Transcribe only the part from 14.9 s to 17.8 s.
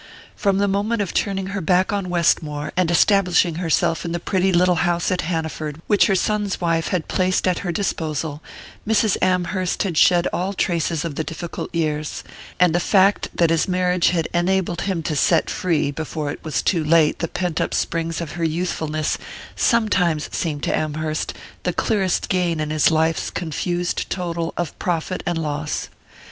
to set free, before it was too late, the pent up